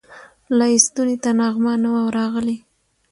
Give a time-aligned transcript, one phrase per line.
[0.57, 2.57] لا یې ستوني ته نغمه نه وه راغلې